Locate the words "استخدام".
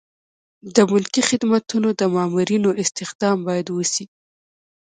2.83-3.37